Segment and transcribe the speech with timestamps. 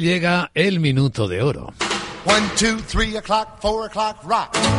[0.00, 1.72] Llega el minuto de oro.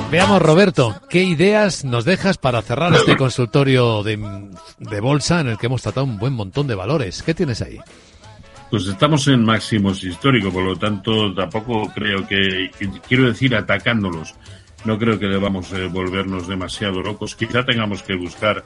[0.09, 4.15] Veamos, Roberto, ¿qué ideas nos dejas para cerrar este consultorio de,
[4.77, 7.21] de, bolsa en el que hemos tratado un buen montón de valores?
[7.21, 7.79] ¿Qué tienes ahí?
[8.71, 12.71] Pues estamos en máximos históricos, por lo tanto tampoco creo que,
[13.05, 14.35] quiero decir, atacándolos.
[14.85, 17.35] No creo que debamos eh, volvernos demasiado locos.
[17.35, 18.63] Quizá tengamos que buscar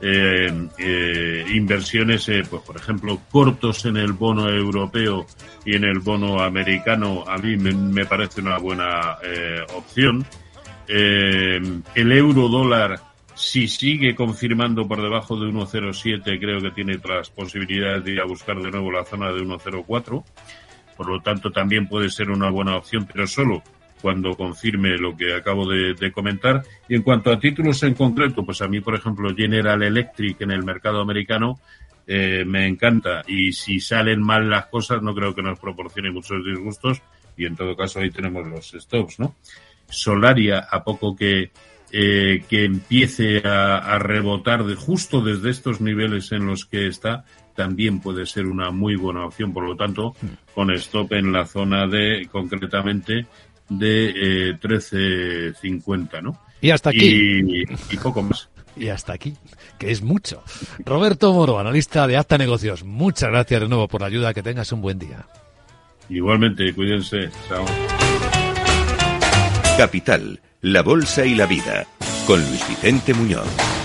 [0.00, 5.26] eh, eh, inversiones, eh, pues por ejemplo, cortos en el bono europeo
[5.64, 10.24] y en el bono americano, a mí me, parece una buena eh, opción.
[10.86, 13.00] el euro dólar,
[13.34, 18.24] si sigue confirmando por debajo de 1,07, creo que tiene otras posibilidades de ir a
[18.24, 20.24] buscar de nuevo la zona de 1,04.
[20.96, 23.62] Por lo tanto, también puede ser una buena opción, pero solo
[24.00, 26.62] cuando confirme lo que acabo de, comentar.
[26.88, 30.50] Y en cuanto a títulos en concreto, pues a mí, por ejemplo, General Electric en
[30.50, 31.60] el mercado americano
[32.06, 33.22] eh, me encanta.
[33.26, 37.02] Y si salen mal las cosas, no creo que nos proporcione muchos disgustos.
[37.36, 39.36] Y en todo caso, ahí tenemos los stops, ¿no?
[39.88, 41.50] Solaria, a poco que,
[41.92, 47.24] eh, que empiece a, a, rebotar de justo desde estos niveles en los que está,
[47.58, 49.52] también puede ser una muy buena opción.
[49.52, 50.14] Por lo tanto,
[50.54, 53.26] con stop en la zona de, concretamente,
[53.68, 56.38] de eh, 13.50, ¿no?
[56.60, 57.42] Y hasta aquí.
[57.90, 58.48] Y, poco más.
[58.76, 59.34] Y hasta aquí,
[59.78, 60.42] que es mucho.
[60.84, 64.70] Roberto Moro, analista de Acta Negocios, muchas gracias de nuevo por la ayuda, que tengas
[64.72, 65.26] un buen día.
[66.08, 67.28] Igualmente, cuídense.
[67.48, 67.64] Chao.
[69.76, 71.86] Capital, la Bolsa y la Vida,
[72.26, 73.77] con Luis Vicente Muñoz.